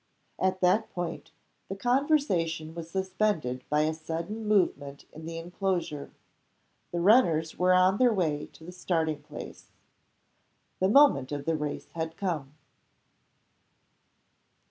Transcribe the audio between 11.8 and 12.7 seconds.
had come.